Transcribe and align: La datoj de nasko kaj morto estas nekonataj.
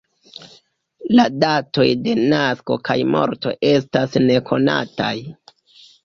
La 1.17 1.25
datoj 1.41 1.83
de 2.07 2.15
nasko 2.31 2.77
kaj 2.89 2.95
morto 3.15 3.53
estas 3.73 4.17
nekonataj. 4.23 5.11